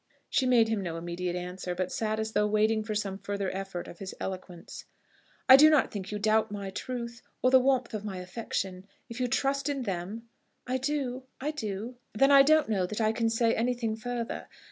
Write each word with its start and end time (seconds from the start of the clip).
She 0.31 0.47
made 0.47 0.67
him 0.67 0.81
no 0.81 0.97
immediate 0.97 1.35
answer, 1.35 1.75
but 1.75 1.91
sat 1.91 2.19
as 2.19 2.31
though 2.31 2.47
waiting 2.47 2.83
for 2.83 2.95
some 2.95 3.19
further 3.19 3.55
effort 3.55 3.87
of 3.87 3.99
his 3.99 4.15
eloquence. 4.19 4.85
"I 5.47 5.55
do 5.55 5.69
not 5.69 5.91
think 5.91 6.11
you 6.11 6.17
doubt 6.17 6.49
my 6.51 6.71
truth, 6.71 7.21
or 7.43 7.51
the 7.51 7.59
warmth 7.59 7.93
of 7.93 8.03
my 8.03 8.17
affection. 8.17 8.87
If 9.09 9.19
you 9.19 9.27
trust 9.27 9.69
in 9.69 9.83
them" 9.83 10.23
"I 10.73 10.77
do; 10.77 11.25
I 11.39 11.51
do." 11.51 11.97
"Then 12.15 12.31
I 12.31 12.41
don't 12.41 12.67
know 12.67 12.87
that 12.87 12.99
I 12.99 13.11
can 13.11 13.29
say 13.29 13.53
anything 13.53 13.95
further. 13.95 14.47